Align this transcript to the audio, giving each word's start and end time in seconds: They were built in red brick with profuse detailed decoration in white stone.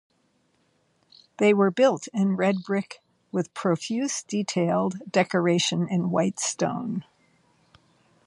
They 1.37 1.53
were 1.53 1.69
built 1.69 2.07
in 2.07 2.35
red 2.35 2.63
brick 2.65 3.03
with 3.31 3.53
profuse 3.53 4.23
detailed 4.23 4.95
decoration 5.11 5.87
in 5.87 6.09
white 6.09 6.39
stone. 6.39 7.03